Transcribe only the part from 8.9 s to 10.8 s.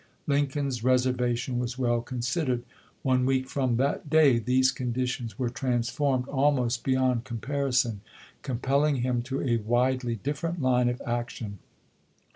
him to a widely dif ferent